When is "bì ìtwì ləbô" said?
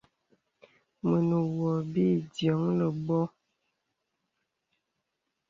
1.91-3.19